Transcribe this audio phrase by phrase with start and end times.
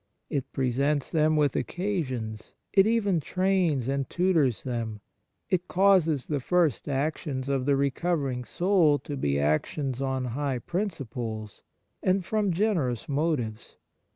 [0.31, 4.99] It presents them with occa sions; it even trains and tutors them.
[5.51, 11.61] It causes the first actions of the recovering soul to be actions on high principles,
[12.01, 13.75] and from generous motives.